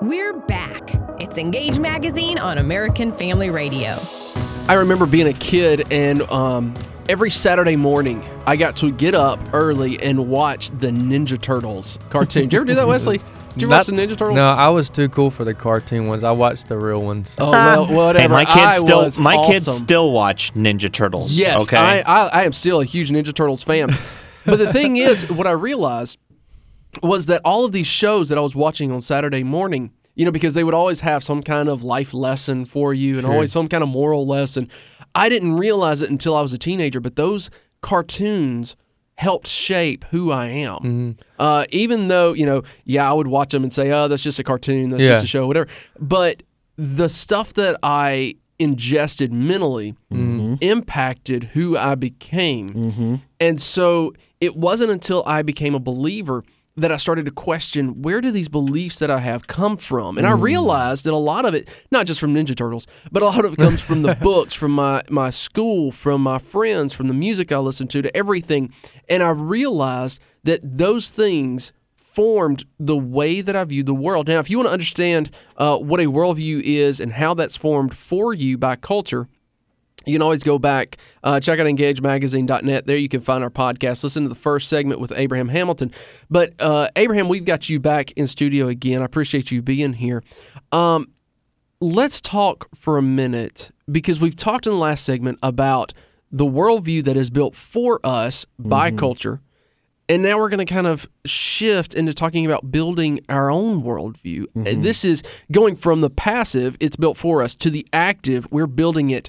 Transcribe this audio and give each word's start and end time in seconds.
We're 0.00 0.32
back. 0.32 0.90
It's 1.20 1.38
Engage 1.38 1.78
Magazine 1.78 2.38
on 2.38 2.58
American 2.58 3.10
Family 3.10 3.50
Radio. 3.50 3.96
I 4.68 4.74
remember 4.74 5.06
being 5.06 5.26
a 5.26 5.32
kid 5.32 5.90
and 5.92 6.22
um, 6.30 6.74
every 7.08 7.30
Saturday 7.30 7.76
morning 7.76 8.22
I 8.46 8.56
got 8.56 8.76
to 8.78 8.92
get 8.92 9.14
up 9.14 9.40
early 9.52 10.00
and 10.00 10.28
watch 10.28 10.70
the 10.70 10.88
Ninja 10.88 11.40
Turtles 11.40 11.98
cartoon. 12.10 12.42
Did 12.44 12.52
you 12.52 12.56
ever 12.58 12.66
do 12.66 12.74
that, 12.76 12.86
Wesley? 12.88 13.20
Did 13.54 13.62
you 13.62 13.68
watch 13.68 13.86
the 13.86 13.92
Ninja 13.92 14.16
Turtles? 14.16 14.36
No, 14.36 14.50
I 14.50 14.68
was 14.68 14.88
too 14.88 15.08
cool 15.08 15.30
for 15.30 15.44
the 15.44 15.54
cartoon 15.54 16.06
ones. 16.06 16.22
I 16.22 16.30
watched 16.30 16.68
the 16.68 16.78
real 16.78 17.02
ones. 17.02 17.34
Oh 17.38 17.50
well, 17.50 17.86
whatever. 17.86 18.20
Hey, 18.20 18.28
my 18.28 18.44
kids 18.44 18.58
I 18.58 18.70
still 18.78 19.02
was 19.02 19.18
my 19.18 19.44
kids 19.46 19.66
still 19.66 20.12
watch 20.12 20.54
Ninja 20.54 20.92
Turtles. 20.92 21.32
Yes, 21.36 21.62
Okay. 21.62 21.76
I, 21.76 21.98
I, 22.00 22.28
I 22.28 22.42
am 22.44 22.52
still 22.52 22.80
a 22.80 22.84
huge 22.84 23.10
Ninja 23.10 23.34
Turtles 23.34 23.62
fan. 23.64 23.90
but 24.46 24.56
the 24.56 24.72
thing 24.72 24.96
is, 24.96 25.28
what 25.30 25.46
I 25.46 25.52
realized 25.52 26.18
was 27.02 27.26
that 27.26 27.40
all 27.44 27.64
of 27.64 27.72
these 27.72 27.86
shows 27.86 28.28
that 28.28 28.38
I 28.38 28.40
was 28.40 28.54
watching 28.56 28.90
on 28.92 29.00
Saturday 29.00 29.42
morning, 29.44 29.92
you 30.14 30.24
know, 30.24 30.30
because 30.30 30.54
they 30.54 30.64
would 30.64 30.74
always 30.74 31.00
have 31.00 31.22
some 31.22 31.42
kind 31.42 31.68
of 31.68 31.82
life 31.82 32.12
lesson 32.12 32.64
for 32.64 32.92
you 32.92 33.18
and 33.18 33.26
always 33.26 33.52
some 33.52 33.68
kind 33.68 33.82
of 33.82 33.88
moral 33.88 34.26
lesson. 34.26 34.68
I 35.14 35.28
didn't 35.28 35.56
realize 35.56 36.02
it 36.02 36.10
until 36.10 36.36
I 36.36 36.42
was 36.42 36.52
a 36.52 36.58
teenager, 36.58 37.00
but 37.00 37.16
those 37.16 37.50
cartoons 37.80 38.76
helped 39.14 39.48
shape 39.48 40.04
who 40.10 40.30
I 40.30 40.46
am. 40.46 40.78
Mm-hmm. 40.78 41.10
Uh, 41.38 41.64
even 41.70 42.08
though, 42.08 42.34
you 42.34 42.46
know, 42.46 42.62
yeah, 42.84 43.08
I 43.08 43.12
would 43.12 43.26
watch 43.26 43.50
them 43.50 43.64
and 43.64 43.72
say, 43.72 43.90
oh, 43.90 44.06
that's 44.06 44.22
just 44.22 44.38
a 44.38 44.44
cartoon, 44.44 44.90
that's 44.90 45.02
Yeah. 45.02 45.10
just 45.10 45.24
a 45.24 45.28
show, 45.28 45.46
whatever. 45.46 45.68
But 45.98 46.42
the 46.76 47.08
stuff 47.08 47.54
that 47.54 47.78
I 47.82 48.36
ingested 48.58 49.32
mentally 49.32 49.94
mm-hmm. 50.12 50.54
impacted 50.60 51.44
who 51.44 51.76
I 51.76 51.94
became. 51.94 52.70
Mm-hmm. 52.70 53.14
And 53.40 53.60
so 53.60 54.14
it 54.40 54.56
wasn't 54.56 54.90
until 54.90 55.22
I 55.26 55.42
became 55.42 55.74
a 55.74 55.80
believer 55.80 56.44
that 56.78 56.92
I 56.92 56.96
started 56.96 57.26
to 57.26 57.32
question 57.32 58.02
where 58.02 58.20
do 58.20 58.30
these 58.30 58.48
beliefs 58.48 58.98
that 58.98 59.10
I 59.10 59.18
have 59.18 59.46
come 59.46 59.76
from? 59.76 60.16
And 60.16 60.26
I 60.26 60.32
realized 60.32 61.04
that 61.04 61.12
a 61.12 61.16
lot 61.16 61.44
of 61.44 61.54
it, 61.54 61.68
not 61.90 62.06
just 62.06 62.20
from 62.20 62.34
Ninja 62.34 62.56
Turtles, 62.56 62.86
but 63.10 63.22
a 63.22 63.26
lot 63.26 63.44
of 63.44 63.52
it 63.52 63.58
comes 63.58 63.80
from 63.80 64.02
the 64.02 64.14
books, 64.22 64.54
from 64.54 64.72
my, 64.72 65.02
my 65.10 65.30
school, 65.30 65.92
from 65.92 66.22
my 66.22 66.38
friends, 66.38 66.92
from 66.92 67.08
the 67.08 67.14
music 67.14 67.52
I 67.52 67.58
listened 67.58 67.90
to, 67.90 68.02
to 68.02 68.16
everything. 68.16 68.72
And 69.08 69.22
I 69.22 69.30
realized 69.30 70.20
that 70.44 70.60
those 70.62 71.10
things 71.10 71.72
formed 71.96 72.64
the 72.80 72.96
way 72.96 73.40
that 73.40 73.54
I 73.54 73.62
view 73.64 73.82
the 73.82 73.94
world. 73.94 74.26
Now, 74.26 74.40
if 74.40 74.50
you 74.50 74.58
want 74.58 74.68
to 74.68 74.72
understand 74.72 75.30
uh, 75.56 75.78
what 75.78 76.00
a 76.00 76.06
worldview 76.06 76.60
is 76.62 76.98
and 77.00 77.12
how 77.12 77.34
that's 77.34 77.56
formed 77.56 77.96
for 77.96 78.34
you 78.34 78.58
by 78.58 78.74
culture, 78.76 79.28
you 80.06 80.14
can 80.14 80.22
always 80.22 80.42
go 80.42 80.58
back, 80.58 80.96
uh, 81.22 81.40
check 81.40 81.58
out 81.58 81.66
engagemagazine.net. 81.66 82.86
There 82.86 82.96
you 82.96 83.08
can 83.08 83.20
find 83.20 83.44
our 83.44 83.50
podcast. 83.50 84.02
Listen 84.04 84.22
to 84.22 84.28
the 84.28 84.34
first 84.34 84.68
segment 84.68 85.00
with 85.00 85.12
Abraham 85.16 85.48
Hamilton. 85.48 85.92
But, 86.30 86.54
uh, 86.60 86.88
Abraham, 86.96 87.28
we've 87.28 87.44
got 87.44 87.68
you 87.68 87.78
back 87.80 88.12
in 88.12 88.26
studio 88.26 88.68
again. 88.68 89.02
I 89.02 89.04
appreciate 89.04 89.50
you 89.50 89.60
being 89.60 89.94
here. 89.94 90.22
Um, 90.72 91.08
let's 91.80 92.20
talk 92.20 92.68
for 92.74 92.96
a 92.98 93.02
minute 93.02 93.70
because 93.90 94.20
we've 94.20 94.36
talked 94.36 94.66
in 94.66 94.72
the 94.72 94.78
last 94.78 95.04
segment 95.04 95.38
about 95.42 95.92
the 96.30 96.44
worldview 96.44 97.04
that 97.04 97.16
is 97.16 97.30
built 97.30 97.54
for 97.54 98.00
us 98.04 98.46
by 98.58 98.90
culture. 98.90 99.40
And 100.10 100.22
now 100.22 100.38
we're 100.38 100.48
going 100.48 100.66
to 100.66 100.72
kind 100.72 100.86
of 100.86 101.06
shift 101.26 101.92
into 101.92 102.14
talking 102.14 102.46
about 102.46 102.70
building 102.70 103.20
our 103.28 103.50
own 103.50 103.82
worldview. 103.82 104.46
And 104.54 104.82
This 104.82 105.04
is 105.04 105.22
going 105.52 105.76
from 105.76 106.00
the 106.00 106.08
passive, 106.08 106.76
it's 106.80 106.96
built 106.96 107.18
for 107.18 107.42
us, 107.42 107.54
to 107.56 107.68
the 107.70 107.86
active, 107.92 108.46
we're 108.50 108.66
building 108.66 109.10
it 109.10 109.28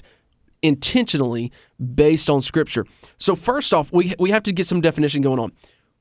intentionally 0.62 1.52
based 1.94 2.28
on 2.30 2.40
Scripture. 2.40 2.84
So, 3.18 3.34
first 3.34 3.72
off, 3.72 3.92
we, 3.92 4.14
we 4.18 4.30
have 4.30 4.42
to 4.44 4.52
get 4.52 4.66
some 4.66 4.80
definition 4.80 5.22
going 5.22 5.38
on. 5.38 5.52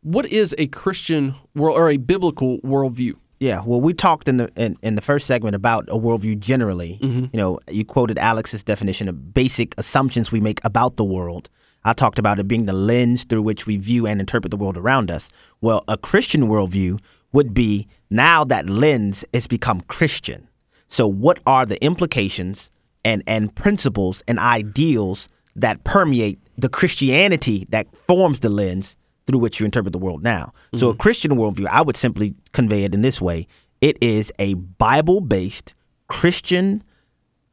What 0.01 0.25
is 0.27 0.55
a 0.57 0.67
Christian 0.67 1.35
world 1.55 1.77
or 1.77 1.89
a 1.89 1.97
biblical 1.97 2.59
worldview? 2.59 3.15
Yeah, 3.39 3.63
well, 3.65 3.79
we 3.79 3.93
talked 3.93 4.27
in 4.27 4.37
the 4.37 4.51
in, 4.55 4.77
in 4.81 4.95
the 4.95 5.01
first 5.01 5.25
segment 5.25 5.55
about 5.55 5.87
a 5.89 5.97
worldview 5.97 6.39
generally. 6.39 6.99
Mm-hmm. 7.01 7.25
You 7.31 7.37
know, 7.37 7.59
you 7.69 7.85
quoted 7.85 8.17
Alex's 8.17 8.63
definition 8.63 9.07
of 9.07 9.33
basic 9.33 9.73
assumptions 9.77 10.31
we 10.31 10.41
make 10.41 10.59
about 10.65 10.97
the 10.97 11.05
world. 11.05 11.49
I 11.85 11.93
talked 11.93 12.19
about 12.19 12.39
it 12.39 12.47
being 12.47 12.65
the 12.65 12.73
lens 12.73 13.23
through 13.23 13.41
which 13.41 13.65
we 13.65 13.77
view 13.77 14.05
and 14.05 14.19
interpret 14.19 14.51
the 14.51 14.57
world 14.57 14.77
around 14.77 15.09
us. 15.09 15.29
Well, 15.61 15.83
a 15.87 15.97
Christian 15.97 16.43
worldview 16.43 16.99
would 17.31 17.53
be 17.53 17.87
now 18.09 18.43
that 18.43 18.69
lens 18.69 19.23
has 19.33 19.47
become 19.47 19.81
Christian. 19.81 20.49
So, 20.89 21.07
what 21.07 21.39
are 21.45 21.65
the 21.65 21.81
implications 21.83 22.69
and 23.09 23.23
and 23.25 23.53
principles 23.55 24.23
and 24.27 24.37
ideals 24.39 25.27
that 25.55 25.83
permeate 25.83 26.39
the 26.57 26.69
Christianity 26.69 27.65
that 27.69 27.85
forms 27.95 28.39
the 28.39 28.49
lens 28.49 28.95
through 29.25 29.39
which 29.39 29.59
you 29.59 29.65
interpret 29.65 29.93
the 29.93 29.99
world 29.99 30.23
now. 30.23 30.53
So, 30.75 30.89
a 30.89 30.95
Christian 30.95 31.31
worldview, 31.31 31.67
I 31.67 31.81
would 31.81 31.97
simply 31.97 32.35
convey 32.51 32.83
it 32.83 32.93
in 32.93 33.01
this 33.01 33.21
way 33.21 33.47
it 33.81 33.97
is 34.01 34.31
a 34.39 34.53
Bible 34.53 35.21
based 35.21 35.73
Christian 36.07 36.83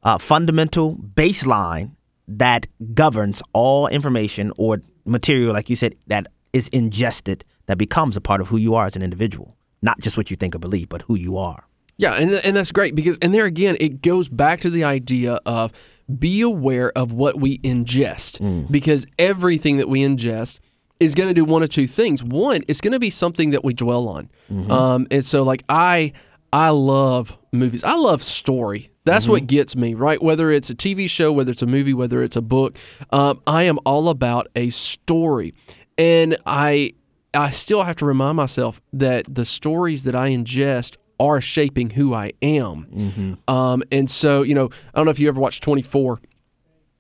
uh, 0.03 0.19
fundamental 0.19 0.97
baseline 0.97 1.93
that 2.28 2.66
governs 2.95 3.43
all 3.53 3.87
information 3.87 4.53
or 4.56 4.83
material, 5.05 5.53
like 5.53 5.71
you 5.71 5.77
said, 5.77 5.95
that 6.09 6.27
is 6.53 6.69
ingested 6.69 7.45
that 7.66 7.78
becomes 7.78 8.16
a 8.16 8.21
part 8.21 8.41
of 8.41 8.49
who 8.49 8.56
you 8.56 8.75
are 8.75 8.87
as 8.87 8.97
an 8.97 9.03
individual. 9.03 9.56
Not 9.83 10.00
just 10.00 10.16
what 10.16 10.31
you 10.31 10.37
think 10.37 10.55
or 10.55 10.59
believe, 10.59 10.89
but 10.89 11.03
who 11.03 11.15
you 11.15 11.37
are. 11.37 11.66
Yeah, 11.99 12.15
and, 12.15 12.33
and 12.33 12.57
that's 12.57 12.73
great 12.73 12.95
because, 12.95 13.17
and 13.23 13.33
there 13.33 13.47
again, 13.47 13.77
it 13.81 14.03
goes 14.03 14.29
back 14.29 14.61
to 14.61 14.71
the 14.71 14.84
idea 14.84 15.41
of 15.47 15.73
be 16.19 16.43
aware 16.43 16.93
of 16.97 17.12
what 17.12 17.41
we 17.41 17.59
ingest 17.59 18.71
because 18.71 19.07
everything 19.19 19.79
that 19.79 19.89
we 19.89 20.01
ingest 20.03 20.59
is 21.01 21.15
going 21.15 21.29
to 21.29 21.34
do 21.34 21.45
one 21.45 21.62
of 21.62 21.71
two 21.71 21.87
things. 21.87 22.23
One, 22.23 22.62
it's 22.69 22.81
going 22.81 22.93
to 22.93 22.99
be 22.99 23.11
something 23.11 23.51
that 23.51 23.65
we 23.65 23.73
dwell 23.75 24.09
on. 24.09 24.31
Um, 24.71 25.07
and 25.11 25.25
so, 25.25 25.43
like, 25.43 25.62
I, 25.69 26.12
I 26.53 26.71
love 26.71 27.37
movies. 27.53 27.83
I 27.83 27.95
love 27.95 28.23
story. 28.23 28.91
That's 29.05 29.27
what 29.28 29.47
gets 29.47 29.77
me, 29.77 29.95
right? 29.95 30.21
Whether 30.23 30.51
it's 30.51 30.69
a 30.69 30.75
TV 30.75 31.09
show, 31.09 31.33
whether 31.33 31.53
it's 31.53 31.63
a 31.63 31.67
movie, 31.67 31.95
whether 31.95 32.23
it's 32.23 32.37
a 32.37 32.43
book, 32.43 32.77
um, 33.11 33.41
I 33.47 33.63
am 33.65 33.78
all 33.84 34.09
about 34.09 34.49
a 34.57 34.71
story. 34.71 35.55
And 35.97 36.37
I, 36.45 36.93
I 37.33 37.51
still 37.51 37.83
have 37.83 37.97
to 37.97 38.05
remind 38.05 38.37
myself 38.37 38.81
that 38.93 39.33
the 39.33 39.45
stories 39.45 40.05
that 40.05 40.15
I 40.15 40.31
ingest 40.31 40.97
are 41.21 41.41
shaping 41.41 41.91
who 41.91 42.15
I 42.15 42.32
am. 42.43 43.38
Um, 43.49 43.82
and 43.93 44.09
so, 44.10 44.43
you 44.43 44.54
know, 44.54 44.71
I 44.94 44.99
don't 44.99 45.04
know 45.06 45.10
if 45.10 45.19
you 45.19 45.28
ever 45.28 45.41
watched 45.41 45.62
24. 45.62 46.21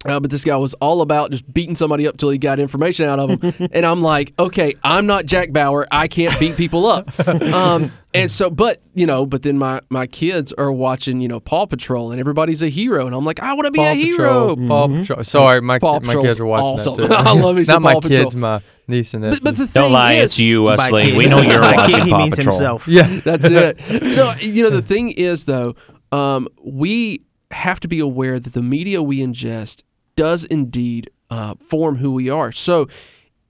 Uh, 0.04 0.20
but 0.20 0.30
this 0.30 0.44
guy 0.44 0.56
was 0.56 0.72
all 0.74 1.00
about 1.00 1.32
just 1.32 1.52
beating 1.52 1.74
somebody 1.74 2.06
up 2.06 2.16
till 2.16 2.30
he 2.30 2.38
got 2.38 2.60
information 2.60 3.06
out 3.06 3.18
of 3.18 3.42
him, 3.42 3.68
and 3.72 3.84
I'm 3.84 4.02
like, 4.02 4.32
okay, 4.38 4.74
I'm 4.84 5.06
not 5.06 5.26
Jack 5.26 5.50
Bauer. 5.52 5.84
I 5.90 6.06
can't 6.06 6.38
beat 6.38 6.56
people 6.56 6.86
up. 6.86 7.10
Um, 7.26 7.90
and 8.14 8.30
so, 8.30 8.48
but 8.48 8.80
you 8.94 9.04
know, 9.04 9.26
but 9.26 9.42
then 9.42 9.58
my 9.58 9.80
my 9.90 10.06
kids 10.06 10.52
are 10.52 10.70
watching, 10.70 11.20
you 11.20 11.28
know, 11.28 11.40
Paw 11.40 11.66
Patrol, 11.66 12.12
and 12.12 12.20
everybody's 12.20 12.62
a 12.62 12.68
hero, 12.68 13.06
and 13.06 13.14
I'm 13.16 13.24
like, 13.24 13.40
I 13.40 13.52
want 13.54 13.66
to 13.66 13.70
be 13.72 13.78
Paw 13.78 13.90
a 13.90 13.94
hero. 13.94 14.56
Patrol. 14.56 14.68
Paw 14.68 14.88
Patrol. 14.88 15.24
Sorry, 15.24 15.60
my 15.60 15.78
Paw 15.80 15.98
ki- 16.00 16.06
my 16.06 16.14
kids 16.22 16.38
are 16.38 16.46
watching 16.46 16.66
awesome. 16.66 16.94
that 16.94 17.08
too. 17.08 17.14
I 17.14 17.32
love 17.32 17.56
some 17.66 17.72
Not 17.74 17.82
my 17.82 17.92
Paw 17.94 18.00
Patrol. 18.00 18.22
kids, 18.24 18.36
my 18.36 18.62
niece 18.88 19.14
and. 19.14 19.22
But, 19.24 19.42
but 19.42 19.56
the 19.56 19.66
thing 19.66 19.82
Don't 19.82 19.92
lie, 19.92 20.14
is, 20.14 20.24
it's 20.32 20.38
you, 20.38 20.62
Wesley. 20.64 21.04
kid- 21.04 21.16
We 21.16 21.26
know 21.26 21.40
you're 21.40 21.60
by 21.60 21.74
watching 21.74 21.94
kid, 21.96 22.04
he 22.04 22.10
Paw 22.10 22.18
means 22.18 22.36
Patrol. 22.36 22.54
himself. 22.56 22.88
yeah, 22.88 23.20
That's 23.24 23.46
it. 23.50 24.12
So, 24.12 24.32
you 24.40 24.62
know, 24.62 24.70
the 24.70 24.82
thing 24.82 25.10
is, 25.12 25.44
though, 25.44 25.74
um, 26.12 26.48
we 26.62 27.20
have 27.50 27.80
to 27.80 27.88
be 27.88 27.98
aware 28.00 28.38
that 28.38 28.52
the 28.52 28.62
media 28.62 29.02
we 29.02 29.18
ingest 29.20 29.82
does 30.16 30.44
indeed 30.44 31.10
uh, 31.30 31.54
form 31.60 31.96
who 31.96 32.12
we 32.12 32.28
are. 32.30 32.52
So, 32.52 32.88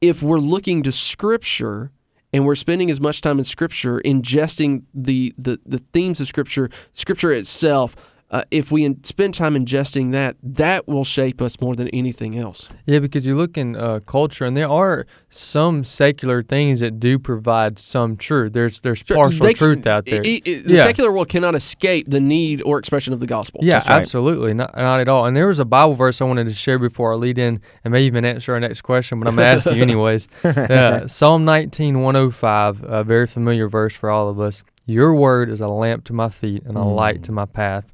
if 0.01 0.23
we're 0.23 0.39
looking 0.39 0.83
to 0.83 0.93
Scripture 0.93 1.91
and 2.33 2.45
we're 2.45 2.55
spending 2.55 2.91
as 2.91 3.01
much 3.01 3.21
time 3.21 3.39
in 3.39 3.45
Scripture, 3.45 4.01
ingesting 4.05 4.83
the 4.93 5.33
the, 5.39 5.59
the 5.65 5.79
themes 5.79 6.21
of 6.21 6.27
Scripture, 6.29 6.69
Scripture 6.93 7.33
itself, 7.33 7.95
uh, 8.37 8.43
if 8.51 8.71
we 8.71 8.85
in, 8.85 9.03
spend 9.05 9.35
time 9.35 9.55
ingesting 9.55 10.13
that, 10.13 10.37
that 10.43 10.87
will 10.87 11.05
shape 11.05 11.41
us 11.43 11.61
more 11.61 11.75
than 11.75 11.89
anything 11.89 12.37
else. 12.39 12.69
yeah, 12.87 12.99
because 12.99 13.25
you 13.27 13.35
look 13.37 13.57
in 13.59 13.77
uh, 13.77 14.01
culture, 14.07 14.45
and 14.45 14.57
there 14.57 14.69
are 14.69 15.07
some 15.31 15.85
secular 15.85 16.43
things 16.43 16.81
that 16.81 16.99
do 17.01 17.19
provide 17.19 17.79
some 17.79 18.17
truth. 18.17 18.53
There's 18.53 18.81
there's 18.81 19.03
partial 19.03 19.53
truth 19.53 19.87
out 19.87 20.07
there. 20.07 20.21
i- 20.25 20.41
i- 20.47 20.63
the 20.67 20.75
Yeah. 20.75 20.85
secular 20.85 21.11
world 21.13 21.29
cannot 21.29 21.55
escape 21.55 22.05
the 22.09 22.21
need 22.21 22.63
or 22.63 22.79
expression 22.79 23.13
of 23.13 23.21
the 23.21 23.27
gospel. 23.27 23.61
Yeah, 23.63 23.77
right. 23.77 23.91
absolutely. 23.91 24.55
Not, 24.55 24.77
not 24.77 25.01
at 25.01 25.09
all. 25.09 25.27
And 25.27 25.37
there 25.37 25.47
was 25.49 25.61
a 25.61 25.65
Bible 25.65 25.95
verse 25.95 26.21
I 26.21 26.25
wanted 26.25 26.45
to 26.45 26.55
share 26.55 26.79
before 26.79 27.13
I 27.13 27.17
lead 27.17 27.39
in 27.39 27.61
and 27.85 27.93
may 27.93 28.03
even 28.03 28.25
answer 28.25 28.53
our 28.55 28.61
next 28.61 28.83
question, 28.83 29.19
but 29.21 29.29
I'm 29.29 29.37
going 29.37 29.47
to 29.47 29.69
ask 29.69 29.77
you 29.77 29.83
anyways. 29.91 30.29
Uh, 30.45 31.07
Psalm 31.07 31.45
19, 31.45 32.01
105, 32.03 32.83
a 32.85 33.05
very 33.05 33.27
familiar 33.27 33.69
verse 33.69 33.95
for 33.95 34.11
all 34.11 34.29
of 34.29 34.41
us. 34.41 34.63
Your 34.87 35.15
word 35.15 35.51
is 35.51 35.61
a 35.61 35.69
lamp 35.69 36.05
to 36.05 36.13
my 36.13 36.29
feet 36.29 36.63
and 36.65 36.77
a 36.77 36.83
light 36.85 37.23
to 37.25 37.33
my 37.33 37.45
path. 37.47 37.93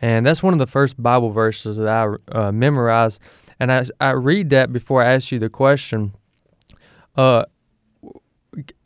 And 0.00 0.26
that's 0.26 0.42
one 0.42 0.52
of 0.52 0.58
the 0.58 0.66
first 0.66 1.00
Bible 1.02 1.30
verses 1.30 1.76
that 1.76 1.88
I 1.88 2.14
uh, 2.32 2.52
memorized. 2.52 3.20
And 3.58 3.70
I, 3.70 3.86
I 4.00 4.10
read 4.10 4.50
that 4.50 4.72
before 4.72 5.02
I 5.02 5.12
ask 5.12 5.30
you 5.30 5.38
the 5.38 5.50
question. 5.50 6.14
Uh, 7.16 7.44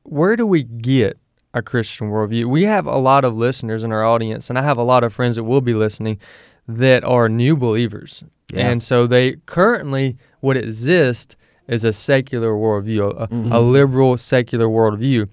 where 0.02 0.36
do 0.36 0.46
we 0.46 0.62
get 0.62 1.18
a 1.52 1.62
Christian 1.62 2.10
worldview? 2.10 2.46
We 2.46 2.64
have 2.64 2.86
a 2.86 2.96
lot 2.98 3.24
of 3.24 3.36
listeners 3.36 3.84
in 3.84 3.92
our 3.92 4.04
audience, 4.04 4.50
and 4.50 4.58
I 4.58 4.62
have 4.62 4.76
a 4.76 4.82
lot 4.82 5.04
of 5.04 5.12
friends 5.12 5.36
that 5.36 5.44
will 5.44 5.60
be 5.60 5.74
listening 5.74 6.18
that 6.66 7.04
are 7.04 7.28
new 7.28 7.56
believers. 7.56 8.24
Yeah. 8.52 8.68
And 8.70 8.82
so 8.82 9.06
they 9.06 9.36
currently, 9.46 10.16
what 10.40 10.56
exists 10.56 11.36
is 11.68 11.84
a 11.84 11.92
secular 11.92 12.52
worldview, 12.52 13.10
a, 13.22 13.26
Mm-hmm. 13.28 13.52
a 13.52 13.60
liberal 13.60 14.16
secular 14.16 14.66
worldview, 14.66 15.28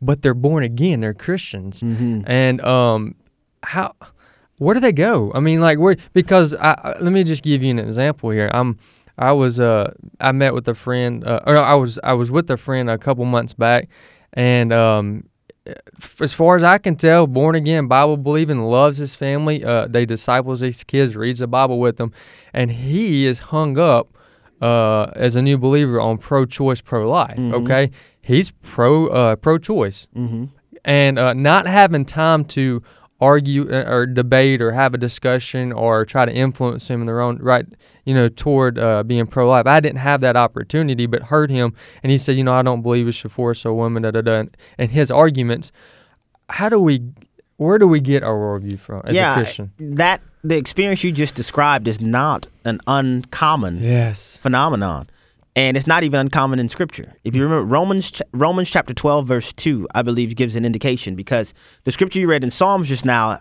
but 0.00 0.22
they're 0.22 0.34
born 0.34 0.62
again, 0.64 1.00
they're 1.00 1.14
Christians. 1.14 1.82
Mm-hmm. 1.82 2.22
And 2.26 2.60
um, 2.62 3.14
how 3.62 3.94
where 4.58 4.74
do 4.74 4.80
they 4.80 4.92
go? 4.92 5.32
I 5.34 5.40
mean, 5.40 5.60
like 5.60 5.78
where 5.78 5.96
because 6.12 6.54
I, 6.54 6.96
let 7.00 7.12
me 7.12 7.24
just 7.24 7.42
give 7.42 7.62
you 7.62 7.70
an 7.70 7.78
example 7.78 8.30
here. 8.30 8.50
I'm 8.52 8.78
I 9.18 9.32
was 9.32 9.60
uh 9.60 9.92
I 10.20 10.32
met 10.32 10.54
with 10.54 10.68
a 10.68 10.74
friend 10.74 11.24
uh, 11.26 11.40
or 11.46 11.56
I 11.56 11.74
was 11.74 11.98
I 12.02 12.14
was 12.14 12.30
with 12.30 12.50
a 12.50 12.56
friend 12.56 12.88
a 12.90 12.98
couple 12.98 13.24
months 13.24 13.54
back, 13.54 13.88
and 14.32 14.72
um 14.72 15.24
f- 15.66 16.20
as 16.22 16.32
far 16.34 16.56
as 16.56 16.62
I 16.62 16.78
can 16.78 16.96
tell, 16.96 17.26
born 17.26 17.54
again, 17.54 17.86
Bible 17.88 18.16
believing, 18.16 18.60
loves 18.60 18.98
his 18.98 19.14
family. 19.14 19.64
Uh, 19.64 19.86
they 19.88 20.04
disciples 20.06 20.60
these 20.60 20.84
kids, 20.84 21.16
reads 21.16 21.38
the 21.40 21.46
Bible 21.46 21.78
with 21.78 21.96
them, 21.96 22.12
and 22.52 22.70
he 22.70 23.26
is 23.26 23.38
hung 23.38 23.78
up 23.78 24.16
uh, 24.60 25.10
as 25.14 25.36
a 25.36 25.42
new 25.42 25.58
believer 25.58 26.00
on 26.00 26.18
pro-choice, 26.18 26.80
pro-life. 26.80 27.38
Okay, 27.38 27.90
he's 28.22 28.50
pro 28.62 29.08
uh, 29.08 29.36
pro-choice, 29.36 30.06
Mm-hmm. 30.16 30.44
and 30.84 31.18
uh, 31.18 31.32
not 31.34 31.66
having 31.66 32.04
time 32.04 32.44
to 32.46 32.80
argue 33.20 33.70
uh, 33.72 33.84
or 33.88 34.06
debate 34.06 34.60
or 34.60 34.72
have 34.72 34.92
a 34.94 34.98
discussion 34.98 35.72
or 35.72 36.04
try 36.04 36.24
to 36.26 36.32
influence 36.32 36.88
him 36.88 37.00
in 37.00 37.06
their 37.06 37.20
own 37.20 37.38
right, 37.38 37.64
you 38.04 38.12
know, 38.14 38.28
toward 38.28 38.78
uh, 38.78 39.02
being 39.02 39.26
pro-life. 39.26 39.66
I 39.66 39.80
didn't 39.80 39.98
have 40.00 40.20
that 40.22 40.36
opportunity, 40.36 41.06
but 41.06 41.22
heard 41.24 41.50
him, 41.50 41.74
and 42.02 42.10
he 42.12 42.18
said, 42.18 42.36
you 42.36 42.44
know, 42.44 42.52
I 42.52 42.62
don't 42.62 42.82
believe 42.82 43.06
we 43.06 43.12
should 43.12 43.32
force 43.32 43.64
a 43.64 43.72
woman. 43.72 44.02
Da 44.02 44.10
da 44.10 44.20
da. 44.20 44.32
And- 44.40 44.56
And 44.78 44.90
his 44.90 45.10
arguments. 45.10 45.72
How 46.50 46.68
do 46.68 46.78
we? 46.78 47.02
Where 47.56 47.78
do 47.78 47.86
we 47.86 48.00
get 48.00 48.22
our 48.24 48.34
worldview 48.34 48.78
from 48.80 49.02
as 49.04 49.14
yeah, 49.14 49.32
a 49.32 49.34
Christian? 49.36 49.70
that 49.78 50.20
the 50.42 50.56
experience 50.56 51.04
you 51.04 51.12
just 51.12 51.34
described 51.36 51.86
is 51.88 52.00
not 52.00 52.48
an 52.64 52.80
uncommon 52.88 53.78
Yes. 53.80 54.36
phenomenon, 54.38 55.06
and 55.56 55.76
it's 55.76 55.86
not 55.86 56.02
even 56.02 56.20
uncommon 56.20 56.58
in 56.58 56.68
Scripture. 56.68 57.14
If 57.24 57.34
you 57.34 57.42
remember 57.42 57.64
Romans, 57.64 58.20
Romans 58.32 58.70
chapter 58.70 58.94
twelve, 58.94 59.26
verse 59.26 59.52
two, 59.52 59.86
I 59.94 60.02
believe 60.02 60.34
gives 60.36 60.56
an 60.56 60.64
indication 60.64 61.14
because 61.14 61.54
the 61.84 61.92
scripture 61.92 62.20
you 62.20 62.28
read 62.28 62.44
in 62.44 62.50
Psalms 62.50 62.88
just 62.88 63.04
now 63.04 63.40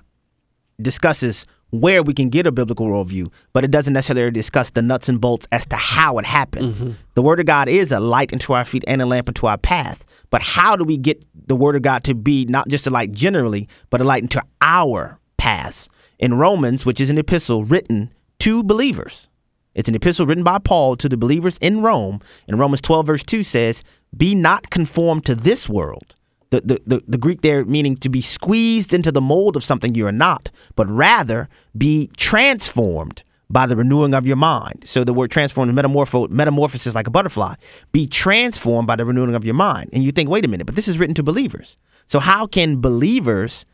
discusses 0.81 1.45
where 1.71 2.03
we 2.03 2.13
can 2.13 2.29
get 2.29 2.45
a 2.45 2.51
biblical 2.51 2.85
worldview, 2.85 3.33
but 3.51 3.63
it 3.63 3.71
doesn't 3.71 3.95
necessarily 3.95 4.31
discuss 4.31 4.69
the 4.69 4.81
nuts 4.83 5.09
and 5.09 5.19
bolts 5.19 5.47
as 5.51 5.65
to 5.65 5.75
how 5.75 6.19
it 6.19 6.25
happens. 6.25 6.83
Mm-hmm. 6.83 6.93
The 7.15 7.21
Word 7.23 7.39
of 7.39 7.47
God 7.47 7.67
is 7.67 7.91
a 7.91 7.99
light 7.99 8.31
unto 8.31 8.53
our 8.53 8.63
feet 8.63 8.83
and 8.85 9.01
a 9.01 9.07
lamp 9.07 9.27
unto 9.27 9.47
our 9.47 9.57
path. 9.57 10.05
But 10.29 10.43
how 10.43 10.75
do 10.75 10.83
we 10.83 10.97
get 10.97 11.25
the 11.47 11.55
Word 11.55 11.75
of 11.75 11.81
God 11.81 12.03
to 12.03 12.13
be 12.13 12.45
not 12.45 12.67
just 12.67 12.85
a 12.85 12.91
light 12.91 13.11
generally, 13.11 13.67
but 13.89 14.01
a 14.01 14.03
light 14.03 14.21
into 14.21 14.43
our 14.61 15.19
paths? 15.37 15.89
In 16.19 16.35
Romans, 16.35 16.85
which 16.85 17.01
is 17.01 17.09
an 17.09 17.17
epistle 17.17 17.63
written 17.63 18.13
to 18.39 18.63
believers, 18.63 19.29
it's 19.75 19.89
an 19.89 19.95
epistle 19.95 20.25
written 20.25 20.43
by 20.43 20.59
Paul 20.59 20.95
to 20.97 21.09
the 21.09 21.17
believers 21.17 21.57
in 21.59 21.81
Rome. 21.81 22.19
And 22.47 22.59
Romans 22.59 22.81
12, 22.81 23.05
verse 23.05 23.23
2 23.23 23.43
says, 23.43 23.83
Be 24.15 24.35
not 24.35 24.69
conformed 24.69 25.25
to 25.25 25.35
this 25.35 25.67
world. 25.67 26.15
The, 26.51 26.61
the, 26.61 26.81
the, 26.85 27.03
the 27.07 27.17
Greek 27.17 27.41
there 27.41 27.65
meaning 27.65 27.95
to 27.97 28.09
be 28.09 28.21
squeezed 28.21 28.93
into 28.93 29.11
the 29.11 29.21
mold 29.21 29.55
of 29.57 29.63
something 29.63 29.95
you 29.95 30.05
are 30.05 30.11
not, 30.11 30.51
but 30.75 30.87
rather 30.87 31.49
be 31.75 32.11
transformed 32.15 33.23
by 33.49 33.65
the 33.65 33.75
renewing 33.75 34.13
of 34.13 34.25
your 34.25 34.35
mind. 34.35 34.83
So 34.85 35.03
the 35.03 35.13
word 35.13 35.31
transformed 35.31 35.71
is 35.71 35.75
metamorpho, 35.75 36.29
metamorphosis 36.29 36.93
like 36.93 37.07
a 37.07 37.11
butterfly. 37.11 37.55
Be 37.91 38.07
transformed 38.07 38.87
by 38.87 38.95
the 38.95 39.05
renewing 39.05 39.35
of 39.35 39.43
your 39.43 39.55
mind. 39.55 39.89
And 39.93 40.03
you 40.03 40.11
think, 40.11 40.29
wait 40.29 40.45
a 40.45 40.47
minute, 40.47 40.65
but 40.65 40.75
this 40.75 40.87
is 40.87 40.99
written 40.99 41.15
to 41.15 41.23
believers. 41.23 41.77
So 42.07 42.19
how 42.19 42.45
can 42.45 42.81
believers 42.81 43.65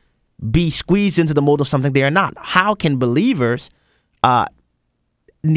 be 0.51 0.69
squeezed 0.69 1.19
into 1.19 1.33
the 1.33 1.41
mold 1.41 1.59
of 1.59 1.67
something 1.67 1.93
they 1.93 2.03
are 2.03 2.11
not? 2.11 2.33
How 2.37 2.75
can 2.75 2.97
believers 2.97 3.69
uh, 4.23 4.45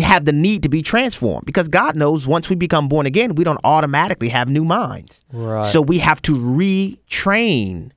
have 0.01 0.25
the 0.25 0.33
need 0.33 0.63
to 0.63 0.69
be 0.69 0.83
transformed 0.83 1.45
because 1.45 1.69
God 1.69 1.97
knows 1.97 2.27
once 2.27 2.49
we 2.49 2.57
become 2.57 2.89
born 2.89 3.07
again, 3.07 3.35
we 3.35 3.45
don't 3.45 3.61
automatically 3.65 4.29
have 4.29 4.49
new 4.49 4.65
minds. 4.65 5.25
Right. 5.33 5.65
So 5.65 5.81
we 5.81 5.99
have 5.99 6.23
to 6.23 6.33
retrain 6.33 7.91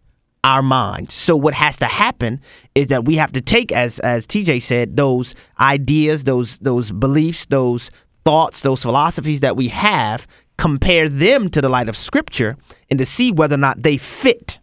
our 0.44 0.62
minds. 0.62 1.14
So 1.14 1.36
what 1.36 1.54
has 1.54 1.78
to 1.78 1.86
happen 1.86 2.42
is 2.76 2.88
that 2.88 3.06
we 3.06 3.16
have 3.16 3.32
to 3.34 3.42
take, 3.42 3.72
as 3.72 4.00
as 4.00 4.26
TJ 4.28 4.62
said, 4.62 4.96
those 4.96 5.36
ideas, 5.60 6.24
those 6.24 6.60
those 6.60 6.92
beliefs, 6.92 7.46
those 7.48 7.92
thoughts, 8.24 8.62
those 8.62 8.82
philosophies 8.82 9.42
that 9.42 9.56
we 9.56 9.68
have, 9.70 10.28
compare 10.58 11.10
them 11.10 11.50
to 11.50 11.62
the 11.62 11.70
light 11.70 11.90
of 11.90 11.98
Scripture, 11.98 12.58
and 12.90 13.00
to 13.00 13.06
see 13.06 13.32
whether 13.32 13.56
or 13.56 13.60
not 13.60 13.84
they 13.84 13.98
fit 13.98 14.60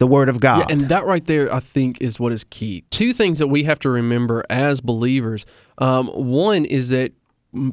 the 0.00 0.06
Word 0.08 0.28
of 0.28 0.40
God. 0.40 0.58
Yeah, 0.68 0.72
and 0.74 0.88
that 0.88 1.06
right 1.06 1.24
there, 1.24 1.54
I 1.54 1.60
think, 1.60 2.00
is 2.02 2.18
what 2.18 2.32
is 2.32 2.42
key. 2.42 2.82
Two 2.90 3.12
things 3.12 3.38
that 3.38 3.46
we 3.46 3.62
have 3.64 3.78
to 3.80 3.88
remember 3.90 4.42
as 4.50 4.80
believers. 4.80 5.46
Um, 5.78 6.08
one 6.08 6.64
is 6.64 6.88
that 6.88 7.12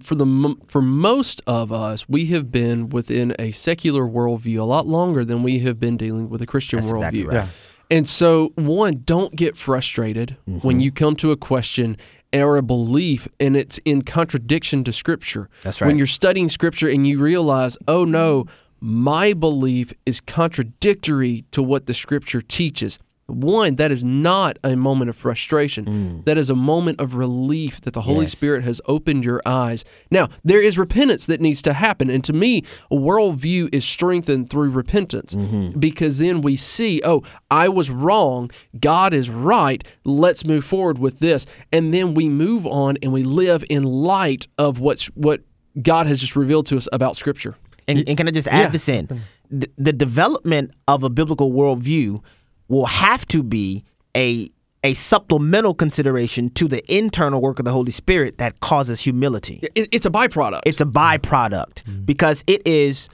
for 0.01 0.15
the 0.15 0.55
for 0.67 0.81
most 0.81 1.41
of 1.47 1.71
us, 1.71 2.07
we 2.09 2.25
have 2.27 2.51
been 2.51 2.89
within 2.89 3.33
a 3.39 3.51
secular 3.51 4.03
worldview 4.07 4.59
a 4.59 4.63
lot 4.63 4.85
longer 4.87 5.23
than 5.25 5.41
we 5.43 5.59
have 5.59 5.79
been 5.79 5.97
dealing 5.97 6.29
with 6.29 6.41
a 6.41 6.45
Christian 6.45 6.79
That's 6.79 6.91
worldview. 6.91 6.97
exactly 6.99 7.25
right. 7.25 7.33
Yeah. 7.35 7.47
And 7.89 8.09
so, 8.09 8.51
one, 8.55 9.03
don't 9.05 9.33
get 9.35 9.55
frustrated 9.55 10.35
Mm-hmm. 10.49 10.67
when 10.67 10.79
you 10.81 10.91
come 10.91 11.15
to 11.17 11.31
a 11.31 11.37
question 11.37 11.95
or 12.33 12.57
a 12.57 12.61
belief 12.61 13.29
and 13.39 13.55
it's 13.55 13.77
in 13.85 14.01
contradiction 14.01 14.83
to 14.83 14.91
Scripture. 14.91 15.47
That's 15.63 15.79
right. 15.79 15.87
When 15.87 15.97
you're 15.97 16.07
studying 16.07 16.49
Scripture 16.49 16.89
and 16.89 17.07
you 17.07 17.19
realize, 17.19 17.77
oh 17.87 18.03
no, 18.03 18.45
my 18.79 19.33
belief 19.33 19.93
is 20.05 20.19
contradictory 20.21 21.45
to 21.51 21.63
what 21.63 21.85
the 21.85 21.93
Scripture 21.93 22.41
teaches. 22.41 22.99
One, 23.29 23.75
that 23.75 23.91
is 23.91 24.05
not 24.05 24.57
a 24.63 24.77
moment 24.77 25.09
of 25.09 25.17
frustration. 25.17 26.21
That 26.23 26.37
is 26.37 26.49
a 26.49 26.55
moment 26.55 27.01
of 27.01 27.15
relief 27.15 27.81
that 27.81 27.93
the 27.93 27.99
Holy 28.01 28.19
Mm. 28.19 28.21
Yes. 28.29 28.31
Spirit 28.31 28.63
has 28.63 28.79
opened 28.85 29.25
your 29.25 29.41
eyes. 29.45 29.83
Now, 30.09 30.29
there 30.45 30.61
is 30.61 30.77
repentance 30.77 31.25
that 31.25 31.41
needs 31.41 31.61
to 31.63 31.73
happen. 31.73 32.09
And 32.09 32.23
to 32.23 32.31
me, 32.31 32.63
a 32.89 32.95
worldview 32.95 33.67
is 33.73 33.83
strengthened 33.83 34.49
through 34.49 34.69
repentance 34.69 35.35
Mm-hmm. 35.35 35.77
because 35.77 36.19
then 36.19 36.39
we 36.39 36.55
see, 36.55 37.01
oh, 37.03 37.21
I 37.51 37.67
was 37.67 37.89
wrong. 37.89 38.49
God 38.79 39.13
is 39.13 39.29
right. 39.29 39.83
Let's 40.05 40.45
move 40.45 40.63
forward 40.63 40.97
with 40.97 41.19
this. 41.19 41.45
And 41.73 41.93
then 41.93 42.13
we 42.13 42.29
move 42.29 42.65
on 42.65 42.95
and 43.03 43.11
we 43.11 43.23
live 43.23 43.61
in 43.69 43.83
light 43.83 44.47
of 44.57 44.79
what's 44.79 45.07
what 45.07 45.41
God 45.81 46.07
has 46.07 46.21
just 46.21 46.37
revealed 46.37 46.65
to 46.67 46.77
us 46.77 46.87
about 46.93 47.17
Scripture. 47.17 47.57
And, 47.87 48.07
and 48.07 48.17
can 48.17 48.27
I 48.27 48.31
just 48.31 48.47
add 48.47 48.59
yeah. 48.59 48.69
this 48.69 48.89
in? 48.89 49.21
The, 49.49 49.69
the 49.77 49.93
development 49.93 50.71
of 50.87 51.03
a 51.03 51.09
biblical 51.09 51.51
worldview 51.51 52.21
will 52.67 52.85
have 52.85 53.25
to 53.27 53.43
be 53.43 53.85
a 54.15 54.49
a 54.83 54.93
supplemental 54.93 55.73
consideration 55.73 56.49
to 56.51 56.67
the 56.67 56.95
internal 56.95 57.41
work 57.41 57.59
of 57.59 57.65
the 57.65 57.71
Holy 57.71 57.91
Spirit 57.91 58.37
that 58.37 58.59
causes 58.59 59.01
humility. 59.01 59.59
It, 59.75 59.89
it's 59.91 60.05
a 60.05 60.09
byproduct. 60.09 60.61
It's 60.65 60.79
a 60.79 60.85
byproduct 60.85 61.83
mm. 61.83 62.05
because 62.05 62.43
it 62.47 62.65
is 62.65 63.09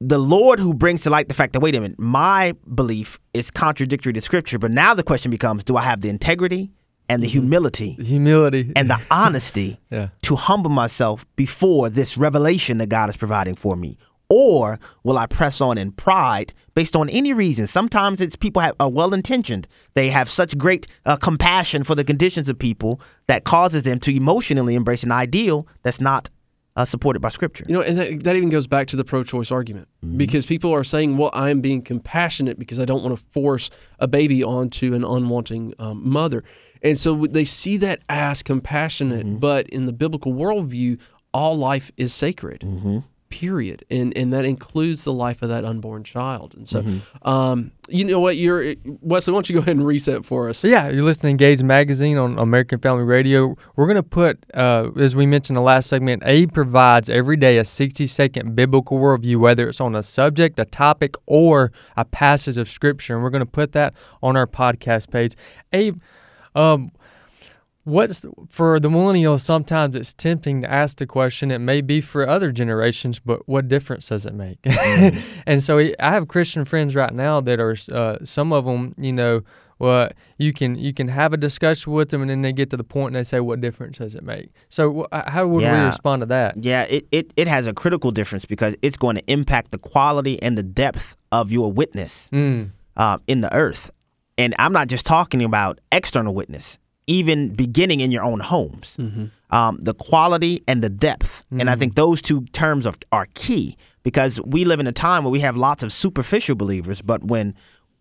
the 0.00 0.18
Lord 0.18 0.58
who 0.58 0.74
brings 0.74 1.02
to 1.02 1.10
light 1.10 1.28
the 1.28 1.34
fact 1.34 1.52
that 1.52 1.60
wait 1.60 1.74
a 1.74 1.80
minute, 1.80 1.98
my 1.98 2.54
belief 2.74 3.20
is 3.34 3.50
contradictory 3.50 4.12
to 4.14 4.20
Scripture. 4.20 4.58
But 4.58 4.70
now 4.70 4.94
the 4.94 5.02
question 5.02 5.30
becomes: 5.30 5.64
Do 5.64 5.76
I 5.76 5.82
have 5.82 6.00
the 6.00 6.08
integrity 6.08 6.72
and 7.08 7.22
the 7.22 7.26
mm-hmm. 7.26 7.32
humility 7.32 7.92
Humility. 8.00 8.72
and 8.74 8.90
the 8.90 9.00
honesty 9.10 9.78
Yeah. 9.90 10.08
to 10.22 10.36
humble 10.36 10.70
myself 10.70 11.26
before 11.36 11.90
this 11.90 12.16
revelation 12.16 12.78
that 12.78 12.88
God 12.88 13.10
is 13.10 13.16
providing 13.16 13.54
for 13.54 13.76
me? 13.76 13.96
Or 14.34 14.80
will 15.04 15.18
I 15.18 15.26
press 15.26 15.60
on 15.60 15.76
in 15.76 15.92
pride 15.92 16.54
based 16.74 16.96
on 16.96 17.10
any 17.10 17.34
reason? 17.34 17.66
Sometimes 17.66 18.22
it's 18.22 18.34
people 18.34 18.62
have, 18.62 18.74
are 18.80 18.88
well 18.90 19.12
intentioned. 19.12 19.68
They 19.92 20.08
have 20.08 20.26
such 20.26 20.56
great 20.56 20.86
uh, 21.04 21.16
compassion 21.16 21.84
for 21.84 21.94
the 21.94 22.02
conditions 22.02 22.48
of 22.48 22.58
people 22.58 22.98
that 23.26 23.44
causes 23.44 23.82
them 23.82 23.98
to 24.00 24.16
emotionally 24.16 24.74
embrace 24.74 25.02
an 25.02 25.12
ideal 25.12 25.68
that's 25.82 26.00
not 26.00 26.30
uh, 26.76 26.86
supported 26.86 27.20
by 27.20 27.28
Scripture. 27.28 27.66
You 27.68 27.74
know, 27.74 27.82
and 27.82 27.98
that, 27.98 28.24
that 28.24 28.36
even 28.36 28.48
goes 28.48 28.66
back 28.66 28.86
to 28.86 28.96
the 28.96 29.04
pro-choice 29.04 29.52
argument 29.52 29.88
because 30.16 30.46
people 30.46 30.72
are 30.72 30.82
saying, 30.84 31.18
"Well, 31.18 31.28
I'm 31.34 31.60
being 31.60 31.82
compassionate 31.82 32.58
because 32.58 32.80
I 32.80 32.86
don't 32.86 33.04
want 33.04 33.14
to 33.18 33.22
force 33.32 33.68
a 33.98 34.08
baby 34.08 34.42
onto 34.42 34.94
an 34.94 35.02
unwanting 35.02 35.74
um, 35.78 36.08
mother," 36.08 36.42
and 36.82 36.98
so 36.98 37.26
they 37.26 37.44
see 37.44 37.76
that 37.76 38.00
as 38.08 38.42
compassionate. 38.42 39.40
But 39.40 39.68
in 39.68 39.84
the 39.84 39.92
biblical 39.92 40.32
worldview, 40.32 40.98
all 41.34 41.54
life 41.56 41.90
is 41.98 42.14
sacred. 42.14 42.64
Period, 43.32 43.82
and 43.90 44.14
and 44.14 44.30
that 44.34 44.44
includes 44.44 45.04
the 45.04 45.12
life 45.12 45.40
of 45.40 45.48
that 45.48 45.64
unborn 45.64 46.04
child. 46.04 46.54
And 46.54 46.68
so, 46.68 46.84
um, 47.22 47.72
you 47.88 48.04
know 48.04 48.20
what? 48.20 48.36
You're 48.36 48.74
Wesley. 49.00 49.32
Why 49.32 49.36
don't 49.36 49.48
you 49.48 49.54
go 49.54 49.62
ahead 49.62 49.74
and 49.74 49.86
reset 49.86 50.26
for 50.26 50.50
us? 50.50 50.62
Yeah, 50.62 50.90
you're 50.90 51.02
listening 51.02 51.38
to 51.38 51.44
Engage 51.44 51.62
Magazine 51.62 52.18
on 52.18 52.38
American 52.38 52.78
Family 52.78 53.04
Radio. 53.04 53.56
We're 53.74 53.86
gonna 53.86 54.02
put, 54.02 54.44
uh, 54.52 54.90
as 54.98 55.16
we 55.16 55.24
mentioned 55.24 55.56
in 55.56 55.62
the 55.62 55.66
last 55.66 55.88
segment, 55.88 56.22
Abe 56.26 56.52
provides 56.52 57.08
every 57.08 57.38
day 57.38 57.56
a 57.56 57.64
60 57.64 58.06
second 58.06 58.54
biblical 58.54 58.98
worldview, 58.98 59.38
whether 59.38 59.66
it's 59.66 59.80
on 59.80 59.94
a 59.94 60.02
subject, 60.02 60.60
a 60.60 60.66
topic, 60.66 61.14
or 61.24 61.72
a 61.96 62.04
passage 62.04 62.58
of 62.58 62.68
scripture, 62.68 63.14
and 63.14 63.24
we're 63.24 63.30
gonna 63.30 63.46
put 63.46 63.72
that 63.72 63.94
on 64.22 64.36
our 64.36 64.46
podcast 64.46 65.10
page. 65.10 65.34
Abe, 65.72 65.98
um, 66.54 66.92
what's 67.84 68.24
for 68.48 68.78
the 68.80 68.88
millennials? 68.88 69.40
Sometimes 69.40 69.94
it's 69.96 70.12
tempting 70.12 70.62
to 70.62 70.70
ask 70.70 70.98
the 70.98 71.06
question. 71.06 71.50
It 71.50 71.58
may 71.58 71.80
be 71.80 72.00
for 72.00 72.28
other 72.28 72.50
generations, 72.52 73.18
but 73.18 73.46
what 73.48 73.68
difference 73.68 74.08
does 74.08 74.26
it 74.26 74.34
make? 74.34 74.58
and 75.46 75.62
so 75.62 75.78
I 75.78 75.92
have 76.10 76.28
Christian 76.28 76.64
friends 76.64 76.94
right 76.94 77.12
now 77.12 77.40
that 77.40 77.60
are 77.60 77.76
uh, 77.90 78.18
some 78.24 78.52
of 78.52 78.64
them, 78.64 78.94
you 78.98 79.12
know. 79.12 79.42
Well, 79.78 80.10
you 80.38 80.52
can 80.52 80.76
you 80.76 80.94
can 80.94 81.08
have 81.08 81.32
a 81.32 81.36
discussion 81.36 81.92
with 81.92 82.10
them, 82.10 82.20
and 82.20 82.30
then 82.30 82.42
they 82.42 82.52
get 82.52 82.70
to 82.70 82.76
the 82.76 82.84
point 82.84 83.08
and 83.08 83.16
they 83.16 83.24
say, 83.24 83.40
"What 83.40 83.60
difference 83.60 83.98
does 83.98 84.14
it 84.14 84.22
make?" 84.24 84.50
So, 84.68 85.08
wh- 85.12 85.28
how 85.28 85.48
would 85.48 85.64
we 85.64 85.86
respond 85.86 86.20
to 86.22 86.26
that? 86.26 86.62
Yeah, 86.62 86.82
it, 86.84 87.08
it, 87.10 87.32
it 87.36 87.48
has 87.48 87.66
a 87.66 87.72
critical 87.74 88.12
difference 88.12 88.44
because 88.44 88.76
it's 88.80 88.96
going 88.96 89.16
to 89.16 89.24
impact 89.26 89.72
the 89.72 89.78
quality 89.78 90.40
and 90.40 90.56
the 90.56 90.62
depth 90.62 91.16
of 91.32 91.50
your 91.50 91.72
witness 91.72 92.28
Mm. 92.32 92.70
um, 92.96 93.22
in 93.26 93.40
the 93.40 93.52
earth. 93.52 93.90
And 94.38 94.54
I'm 94.56 94.72
not 94.72 94.86
just 94.86 95.04
talking 95.04 95.42
about 95.42 95.80
external 95.90 96.32
witness, 96.32 96.78
even 97.06 97.54
beginning 97.54 98.00
in 98.00 98.10
your 98.10 98.22
own 98.22 98.40
homes. 98.40 98.96
Um, 99.50 99.78
the 99.80 99.92
quality 99.94 100.62
and 100.66 100.82
the 100.82 100.88
depth. 100.88 101.44
And 101.50 101.68
I 101.68 101.76
think 101.76 101.94
those 101.94 102.22
two 102.22 102.46
terms 102.52 102.86
are, 102.86 102.94
are 103.10 103.26
key 103.34 103.76
because 104.02 104.40
we 104.42 104.64
live 104.64 104.80
in 104.80 104.86
a 104.86 104.92
time 104.92 105.24
where 105.24 105.30
we 105.30 105.40
have 105.40 105.56
lots 105.56 105.82
of 105.82 105.92
superficial 105.92 106.54
believers, 106.56 107.02
but 107.02 107.22
when 107.24 107.54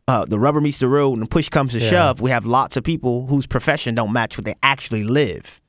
uh, 0.08 0.25
the 0.25 0.39
rubber 0.39 0.62
meets 0.62 0.79
the 0.79 0.88
road 0.88 1.20
and 1.20 1.29
push 1.29 1.50
comes 1.50 1.74
to 1.74 1.79
shove, 1.79 2.22
we 2.22 2.31
have 2.31 2.46
lots 2.46 2.77
of 2.77 2.84
people 2.84 3.27
whose 3.27 3.48
profession 3.48 3.96
don't 3.96 4.12
match 4.13 4.38
what 4.38 4.46
they 4.46 4.55
actually 4.63 5.03
live. 5.03 5.60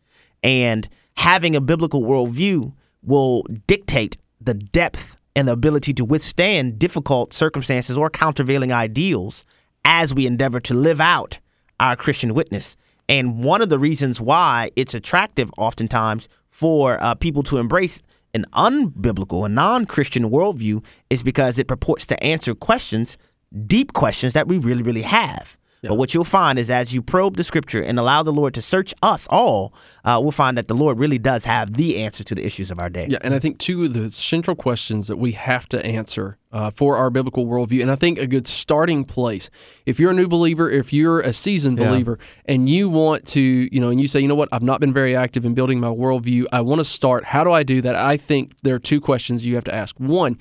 And 0.43 0.89
having 1.17 1.55
a 1.57 1.61
biblical 1.61 2.03
worldview 2.03 2.73
will 3.03 3.43
dictate 3.67 4.17
the 4.41 4.55
depth 4.55 5.17
and 5.35 5.49
the 5.49 5.53
ability 5.53 5.93
to 5.95 6.05
withstand 6.05 6.79
difficult 6.79 7.33
circumstances 7.33 7.97
or 7.97 8.11
countervailing 8.11 8.73
ideals 8.73 9.45
as 9.85 10.15
we 10.15 10.27
endeavor 10.27 10.61
to 10.61 10.75
live 10.75 11.01
out 11.01 11.39
our 11.81 11.97
Christian 11.97 12.35
witness. 12.35 12.77
And 13.09 13.43
one 13.43 13.63
of 13.63 13.69
the 13.69 13.79
reasons 13.79 14.21
why 14.21 14.71
it's 14.77 14.95
attractive 14.95 15.51
oftentimes 15.57 16.29
for 16.51 17.03
uh, 17.03 17.15
people 17.15 17.43
to 17.45 17.59
embrace 17.59 18.03
an 18.35 18.47
unbiblical, 18.55 19.45
a 19.45 19.49
non 19.49 19.87
Christian 19.87 20.31
worldview 20.31 20.85
is 21.11 21.23
because 21.23 21.59
it 21.59 21.69
purports 21.69 22.07
to 22.07 22.23
answer 22.23 22.55
questions, 22.55 23.19
deep 23.67 23.93
questions 23.93 24.33
that 24.33 24.49
we 24.49 24.59
really, 24.59 24.83
really 24.83 25.03
have. 25.03 25.57
But 25.89 25.97
what 25.99 26.15
you'll 26.15 26.23
find 26.23 26.61
is 26.61 26.71
as 26.71 26.95
you 26.95 27.03
probe 27.03 27.37
the 27.37 27.43
scripture 27.43 27.83
and 27.83 27.99
allow 27.99 28.23
the 28.23 28.33
Lord 28.33 28.55
to 28.55 28.63
search 28.63 28.95
us 29.03 29.27
all, 29.29 29.75
uh, 30.05 30.21
we'll 30.23 30.31
find 30.31 30.57
that 30.57 30.69
the 30.69 30.77
Lord 30.77 30.99
really 31.01 31.19
does 31.19 31.45
have 31.45 31.73
the 31.75 31.99
answer 31.99 32.23
to 32.23 32.37
the 32.37 32.47
issues 32.47 32.71
of 32.71 32.79
our 32.79 32.89
day. 32.89 33.09
Yeah, 33.11 33.19
and 33.23 33.35
I 33.35 33.41
think 33.41 33.59
two 33.59 33.83
of 33.83 33.93
the 33.93 34.09
central 34.13 34.55
questions 34.55 35.09
that 35.09 35.17
we 35.19 35.33
have 35.33 35.69
to 35.71 35.85
answer 35.85 36.39
uh, 36.53 36.71
for 36.71 36.97
our 36.97 37.11
biblical 37.11 37.47
worldview, 37.47 37.83
and 37.83 37.91
I 37.91 37.97
think 37.97 38.21
a 38.21 38.29
good 38.29 38.47
starting 38.47 39.05
place, 39.05 39.51
if 39.85 39.99
you're 39.99 40.13
a 40.13 40.15
new 40.15 40.29
believer, 40.29 40.71
if 40.71 40.93
you're 40.93 41.21
a 41.21 41.33
seasoned 41.33 41.79
Yeah. 41.79 41.89
believer, 41.89 42.17
and 42.45 42.69
you 42.69 42.89
want 42.89 43.27
to, 43.29 43.41
you 43.41 43.81
know, 43.81 43.91
and 43.91 44.01
you 44.01 44.07
say, 44.07 44.21
you 44.21 44.29
know 44.29 44.37
what, 44.37 44.51
I've 44.53 44.63
not 44.63 44.79
been 44.81 44.93
very 44.93 45.17
active 45.17 45.45
in 45.45 45.55
building 45.55 45.81
my 45.81 45.89
worldview, 45.89 46.47
I 46.53 46.61
want 46.61 46.79
to 46.79 46.85
start. 46.85 47.25
How 47.25 47.43
do 47.43 47.51
I 47.51 47.65
do 47.65 47.81
that? 47.81 47.97
I 47.97 48.17
think 48.19 48.53
there 48.63 48.77
are 48.77 48.79
two 48.79 49.01
questions 49.01 49.45
you 49.45 49.57
have 49.57 49.65
to 49.65 49.75
ask. 49.75 49.97
One, 49.99 50.39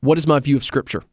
what 0.00 0.18
is 0.18 0.26
my 0.26 0.40
view 0.40 0.56
of 0.56 0.64
Scripture? 0.64 1.04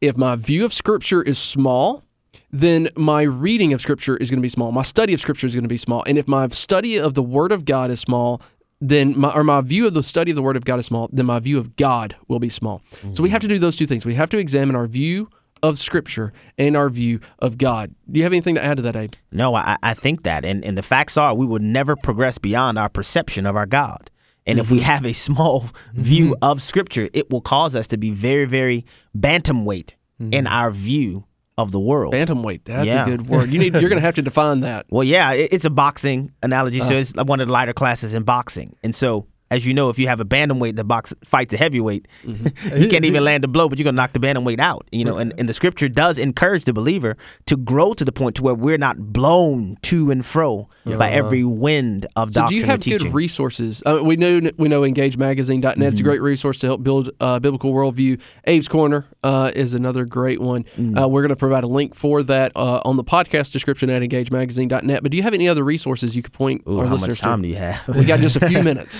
If 0.00 0.16
my 0.16 0.36
view 0.36 0.64
of 0.64 0.72
Scripture 0.72 1.20
is 1.22 1.36
small, 1.38 2.02
then 2.50 2.88
my 2.96 3.22
reading 3.22 3.72
of 3.72 3.80
Scripture 3.80 4.16
is 4.16 4.30
going 4.30 4.38
to 4.38 4.42
be 4.42 4.48
small. 4.48 4.72
My 4.72 4.82
study 4.82 5.14
of 5.14 5.20
Scripture 5.20 5.46
is 5.46 5.54
going 5.54 5.64
to 5.64 5.68
be 5.68 5.76
small. 5.76 6.02
And 6.06 6.18
if 6.18 6.28
my 6.28 6.48
study 6.48 6.98
of 6.98 7.14
the 7.14 7.22
Word 7.22 7.52
of 7.52 7.64
God 7.64 7.90
is 7.90 8.00
small, 8.00 8.40
then 8.80 9.18
my, 9.18 9.32
or 9.32 9.44
my 9.44 9.60
view 9.60 9.86
of 9.86 9.94
the 9.94 10.02
study 10.02 10.30
of 10.30 10.36
the 10.36 10.42
Word 10.42 10.56
of 10.56 10.64
God 10.64 10.78
is 10.78 10.86
small, 10.86 11.08
then 11.12 11.26
my 11.26 11.38
view 11.38 11.58
of 11.58 11.76
God 11.76 12.16
will 12.28 12.40
be 12.40 12.48
small. 12.48 12.82
So 13.14 13.22
we 13.22 13.28
mm. 13.28 13.32
have 13.32 13.40
to 13.42 13.48
do 13.48 13.58
those 13.58 13.76
two 13.76 13.86
things. 13.86 14.04
We 14.04 14.14
have 14.14 14.30
to 14.30 14.38
examine 14.38 14.76
our 14.76 14.86
view 14.86 15.28
of 15.62 15.78
Scripture 15.78 16.32
and 16.58 16.76
our 16.76 16.90
view 16.90 17.20
of 17.38 17.56
God. 17.56 17.94
Do 18.10 18.18
you 18.18 18.24
have 18.24 18.32
anything 18.32 18.54
to 18.56 18.62
add 18.62 18.76
to 18.76 18.82
that, 18.82 18.96
Abe? 18.96 19.12
No, 19.32 19.54
I, 19.54 19.78
I 19.82 19.94
think 19.94 20.22
that. 20.24 20.44
And, 20.44 20.62
and 20.64 20.76
the 20.76 20.82
facts 20.82 21.16
are 21.16 21.34
we 21.34 21.46
will 21.46 21.60
never 21.60 21.96
progress 21.96 22.36
beyond 22.36 22.78
our 22.78 22.90
perception 22.90 23.46
of 23.46 23.56
our 23.56 23.66
God. 23.66 24.10
And 24.46 24.58
if 24.58 24.70
we 24.70 24.76
mm-hmm. 24.78 24.86
have 24.86 25.06
a 25.06 25.14
small 25.14 25.62
mm-hmm. 25.62 26.02
view 26.02 26.36
of 26.42 26.60
Scripture, 26.60 27.08
it 27.14 27.30
will 27.30 27.40
cause 27.40 27.74
us 27.74 27.86
to 27.88 27.96
be 27.96 28.10
very, 28.10 28.44
very 28.44 28.84
bantamweight 29.16 29.94
in 30.20 30.30
mm-hmm. 30.30 30.46
our 30.46 30.70
view 30.70 31.24
of 31.56 31.70
the 31.72 31.80
world. 31.80 32.14
Bantamweight. 32.14 32.62
That's 32.64 32.86
Yeah. 32.86 33.02
a 33.04 33.06
good 33.06 33.26
word. 33.28 33.50
You 33.50 33.58
need. 33.58 33.74
You're 33.74 33.88
going 33.88 33.96
to 33.96 34.00
have 34.00 34.14
to 34.14 34.22
define 34.22 34.60
that. 34.60 34.86
Well, 34.90 35.04
yeah, 35.04 35.32
it- 35.32 35.52
it's 35.52 35.64
a 35.64 35.70
boxing 35.70 36.32
analogy. 36.42 36.80
So 36.80 36.86
uh-huh. 36.86 36.94
it's 36.96 37.14
one 37.14 37.40
of 37.40 37.46
the 37.48 37.52
lighter 37.52 37.72
classes 37.72 38.14
in 38.14 38.22
boxing. 38.24 38.76
And 38.82 38.94
so, 38.94 39.26
as 39.54 39.64
you 39.66 39.72
know, 39.72 39.88
if 39.88 39.98
you 39.98 40.08
have 40.08 40.20
a 40.20 40.24
bantamweight 40.24 40.76
that 40.76 40.84
box 40.84 41.14
fights 41.24 41.52
a 41.52 41.56
heavyweight, 41.56 42.08
you 42.24 42.88
can't 42.88 43.04
even 43.04 43.24
land 43.24 43.44
a 43.44 43.48
blow, 43.48 43.68
but 43.68 43.78
you're 43.78 43.84
gonna 43.84 43.96
knock 43.96 44.12
the 44.12 44.18
bantamweight 44.18 44.58
out. 44.58 44.86
You 44.90 45.04
know, 45.04 45.18
and, 45.18 45.32
and 45.38 45.48
the 45.48 45.54
scripture 45.54 45.88
does 45.88 46.18
encourage 46.18 46.64
the 46.64 46.72
believer 46.72 47.16
to 47.46 47.56
grow 47.56 47.94
to 47.94 48.04
the 48.04 48.12
point 48.12 48.36
to 48.36 48.42
where 48.42 48.54
we're 48.54 48.78
not 48.78 49.12
blown 49.12 49.76
to 49.82 50.10
and 50.10 50.26
fro 50.26 50.68
by 50.84 51.10
every 51.10 51.44
wind 51.44 52.06
of 52.16 52.32
So 52.32 52.48
do 52.48 52.54
you 52.54 52.64
have 52.64 52.80
good 52.80 53.14
resources? 53.14 53.82
Uh, 53.86 54.00
we 54.02 54.16
know 54.16 54.40
we 54.56 54.68
know 54.68 54.82
EngageMagazine.net. 54.82 55.92
It's 55.92 56.00
a 56.00 56.02
great 56.02 56.20
resource 56.20 56.58
to 56.60 56.66
help 56.66 56.82
build 56.82 57.10
uh, 57.20 57.38
biblical 57.38 57.72
worldview. 57.72 58.20
Abe's 58.46 58.68
Corner 58.68 59.06
uh, 59.22 59.52
is 59.54 59.74
another 59.74 60.04
great 60.04 60.40
one. 60.40 60.64
Uh, 60.78 61.08
we're 61.08 61.22
going 61.22 61.28
to 61.30 61.36
provide 61.36 61.64
a 61.64 61.68
link 61.68 61.94
for 61.94 62.22
that 62.24 62.52
uh, 62.56 62.80
on 62.84 62.96
the 62.96 63.04
podcast 63.04 63.52
description 63.52 63.90
at 63.90 64.02
EngageMagazine.net. 64.02 65.02
But 65.02 65.10
do 65.10 65.16
you 65.16 65.22
have 65.22 65.34
any 65.34 65.48
other 65.48 65.62
resources 65.64 66.16
you 66.16 66.22
could 66.22 66.32
point 66.32 66.62
Ooh, 66.68 66.78
our 66.78 66.84
how 66.84 66.92
much 66.92 67.00
listeners 67.02 67.20
time 67.20 67.42
to? 67.42 67.48
do 67.48 67.48
you 67.48 67.56
have? 67.56 67.88
We 67.88 68.04
got 68.04 68.20
just 68.20 68.36
a 68.36 68.46
few 68.46 68.62
minutes. 68.62 68.94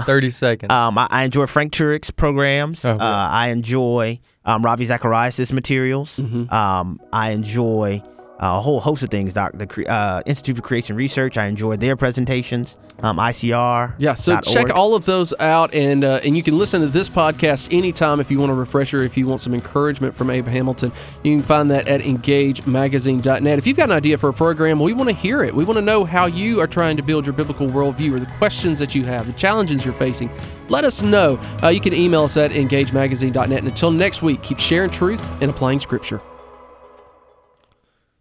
30, 0.00 0.06
30 0.06 0.30
seconds. 0.30 0.72
Um, 0.72 0.98
I, 0.98 1.06
I 1.10 1.22
enjoy 1.24 1.46
Frank 1.46 1.72
Turek's 1.72 2.10
programs. 2.10 2.84
Oh, 2.84 2.96
uh, 2.96 3.28
I 3.30 3.48
enjoy 3.50 4.20
um, 4.44 4.62
Ravi 4.62 4.86
Zacharias' 4.86 5.52
materials. 5.52 6.16
Mm-hmm. 6.16 6.52
Um, 6.52 7.00
I 7.12 7.30
enjoy 7.30 8.02
uh, 8.04 8.17
a 8.38 8.60
whole 8.60 8.80
host 8.80 9.02
of 9.02 9.10
things. 9.10 9.34
Doc, 9.34 9.52
the 9.54 9.86
uh, 9.88 10.22
Institute 10.26 10.56
for 10.56 10.62
Creation 10.62 10.96
Research. 10.96 11.36
I 11.36 11.46
enjoy 11.46 11.76
their 11.76 11.96
presentations. 11.96 12.76
Um, 13.00 13.18
ICR. 13.18 13.94
Yeah, 13.98 14.14
so 14.14 14.40
check 14.40 14.70
all 14.70 14.96
of 14.96 15.04
those 15.04 15.32
out, 15.38 15.72
and 15.72 16.02
uh, 16.02 16.18
and 16.24 16.36
you 16.36 16.42
can 16.42 16.58
listen 16.58 16.80
to 16.80 16.88
this 16.88 17.08
podcast 17.08 17.72
anytime 17.72 18.18
if 18.18 18.28
you 18.28 18.40
want 18.40 18.50
a 18.50 18.56
refresher, 18.56 19.04
if 19.04 19.16
you 19.16 19.24
want 19.28 19.40
some 19.40 19.54
encouragement 19.54 20.16
from 20.16 20.30
Abe 20.30 20.48
Hamilton. 20.48 20.90
You 21.22 21.36
can 21.36 21.44
find 21.44 21.70
that 21.70 21.86
at 21.86 22.00
engagemagazine.net. 22.00 23.58
If 23.58 23.68
you've 23.68 23.76
got 23.76 23.90
an 23.90 23.96
idea 23.96 24.18
for 24.18 24.30
a 24.30 24.32
program, 24.32 24.80
we 24.80 24.94
want 24.94 25.08
to 25.10 25.14
hear 25.14 25.44
it. 25.44 25.54
We 25.54 25.64
want 25.64 25.76
to 25.76 25.82
know 25.82 26.04
how 26.04 26.26
you 26.26 26.60
are 26.60 26.66
trying 26.66 26.96
to 26.96 27.02
build 27.04 27.24
your 27.24 27.34
biblical 27.34 27.68
worldview 27.68 28.16
or 28.16 28.18
the 28.18 28.32
questions 28.38 28.80
that 28.80 28.96
you 28.96 29.04
have, 29.04 29.28
the 29.28 29.32
challenges 29.34 29.84
you're 29.84 29.94
facing. 29.94 30.28
Let 30.68 30.84
us 30.84 31.00
know. 31.00 31.38
Uh, 31.62 31.68
you 31.68 31.80
can 31.80 31.94
email 31.94 32.24
us 32.24 32.36
at 32.36 32.50
engagemagazine.net. 32.50 33.58
And 33.60 33.68
until 33.68 33.92
next 33.92 34.22
week, 34.22 34.42
keep 34.42 34.58
sharing 34.58 34.90
truth 34.90 35.24
and 35.40 35.50
applying 35.52 35.78
Scripture. 35.78 36.20